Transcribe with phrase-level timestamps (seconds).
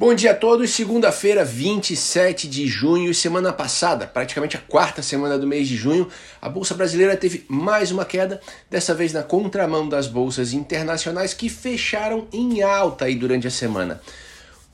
[0.00, 0.70] Bom dia a todos.
[0.70, 6.08] Segunda-feira, 27 de junho, semana passada, praticamente a quarta semana do mês de junho,
[6.40, 8.40] a bolsa brasileira teve mais uma queda,
[8.70, 14.00] dessa vez na contramão das bolsas internacionais que fecharam em alta aí durante a semana.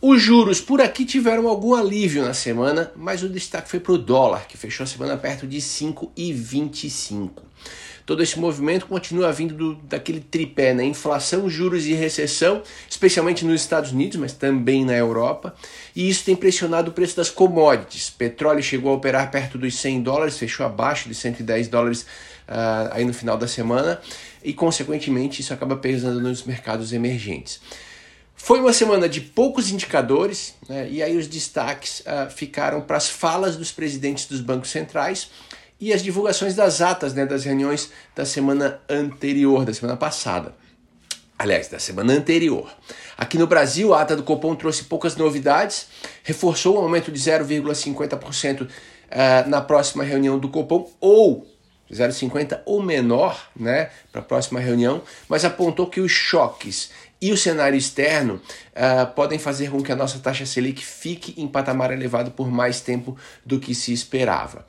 [0.00, 3.98] Os juros por aqui tiveram algum alívio na semana, mas o destaque foi para o
[3.98, 7.30] dólar, que fechou a semana perto de 5,25.
[8.04, 10.84] Todo esse movimento continua vindo do, daquele tripé, né?
[10.84, 15.56] Inflação, juros e recessão, especialmente nos Estados Unidos, mas também na Europa.
[15.94, 18.10] E isso tem pressionado o preço das commodities.
[18.10, 23.04] Petróleo chegou a operar perto dos 100 dólares, fechou abaixo de 110 dólares uh, aí
[23.04, 24.00] no final da semana.
[24.44, 27.60] E, consequentemente, isso acaba pesando nos mercados emergentes.
[28.36, 33.08] Foi uma semana de poucos indicadores, né, e aí os destaques uh, ficaram para as
[33.08, 35.30] falas dos presidentes dos bancos centrais
[35.80, 40.54] e as divulgações das atas né, das reuniões da semana anterior, da semana passada.
[41.38, 42.70] Aliás, da semana anterior.
[43.16, 45.88] Aqui no Brasil, a ata do Copom trouxe poucas novidades,
[46.22, 48.68] reforçou o aumento de 0,50% uh,
[49.48, 51.46] na próxima reunião do Copom, ou
[51.92, 57.36] 0,50 ou menor né, para a próxima reunião, mas apontou que os choques e o
[57.36, 62.30] cenário externo uh, podem fazer com que a nossa taxa Selic fique em patamar elevado
[62.30, 64.66] por mais tempo do que se esperava.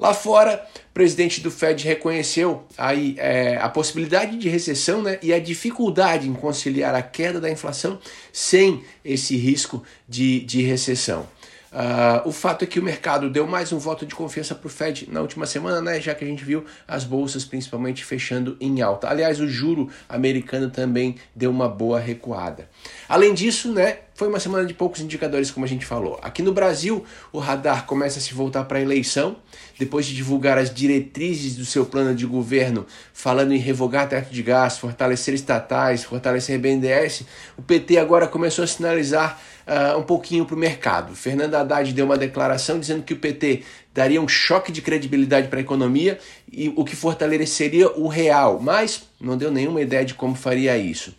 [0.00, 5.30] Lá fora, o presidente do Fed reconheceu aí, é, a possibilidade de recessão né, e
[5.30, 7.98] a dificuldade em conciliar a queda da inflação
[8.32, 11.28] sem esse risco de, de recessão.
[11.72, 14.70] Uh, o fato é que o mercado deu mais um voto de confiança para o
[14.70, 18.82] Fed na última semana, né, já que a gente viu as bolsas principalmente fechando em
[18.82, 19.08] alta.
[19.08, 22.68] Aliás, o juro americano também deu uma boa recuada.
[23.08, 26.18] Além disso, né, foi uma semana de poucos indicadores, como a gente falou.
[26.20, 29.36] Aqui no Brasil, o radar começa a se voltar para a eleição,
[29.78, 32.84] depois de divulgar as diretrizes do seu plano de governo,
[33.14, 37.22] falando em revogar teto de gás, fortalecer estatais, fortalecer BNDES.
[37.56, 39.40] O PT agora começou a sinalizar
[39.70, 41.14] uh, um pouquinho para o mercado.
[41.14, 43.62] Fernando Haddad deu uma declaração dizendo que o PT
[43.94, 46.18] daria um choque de credibilidade para a economia
[46.50, 51.14] e o que fortaleceria o real, mas não deu nenhuma ideia de como faria isso.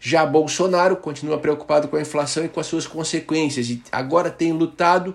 [0.00, 4.52] Já Bolsonaro continua preocupado com a inflação e com as suas consequências e agora tem
[4.52, 5.14] lutado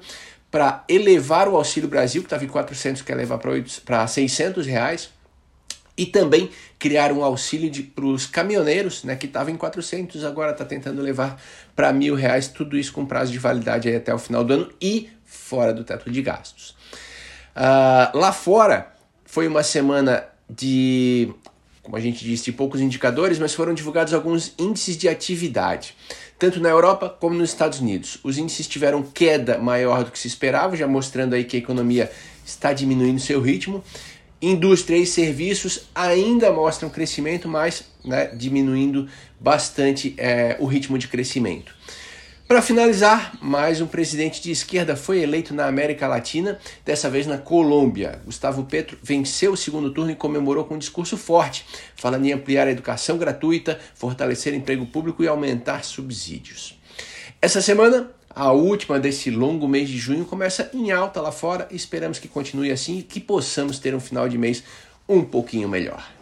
[0.50, 3.38] para elevar o Auxílio Brasil, que estava em 400, quer levar
[3.86, 5.10] para 600 reais,
[5.98, 10.64] e também criar um auxílio para os caminhoneiros, né, que estava em 400, agora está
[10.64, 11.42] tentando levar
[11.76, 15.10] para mil reais, tudo isso com prazo de validade até o final do ano e
[15.26, 16.76] fora do teto de gastos.
[17.56, 18.94] Uh, lá fora
[19.26, 21.34] foi uma semana de,
[21.82, 25.96] como a gente disse, de poucos indicadores, mas foram divulgados alguns índices de atividade.
[26.38, 28.20] Tanto na Europa como nos Estados Unidos.
[28.24, 32.12] Os índices tiveram queda maior do que se esperava, já mostrando aí que a economia
[32.46, 33.84] está diminuindo seu ritmo.
[34.42, 39.08] Indústria e serviços ainda mostram crescimento, mas né, diminuindo
[39.40, 41.76] bastante é, o ritmo de crescimento.
[42.48, 47.38] Para finalizar, mais um presidente de esquerda foi eleito na América Latina, dessa vez na
[47.38, 48.22] Colômbia.
[48.24, 51.66] Gustavo Petro venceu o segundo turno e comemorou com um discurso forte,
[51.96, 56.80] falando em ampliar a educação gratuita, fortalecer emprego público e aumentar subsídios.
[57.42, 61.68] Essa semana, a última desse longo mês de junho começa em alta lá fora.
[61.72, 64.64] Esperamos que continue assim e que possamos ter um final de mês
[65.10, 66.17] um pouquinho melhor.